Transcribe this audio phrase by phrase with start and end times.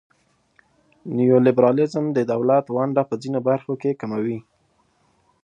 [1.17, 4.39] نیولیبرالیزم د دولت ونډه په ځینو برخو کې کموي.